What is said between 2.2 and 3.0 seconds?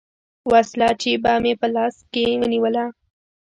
ونېوله.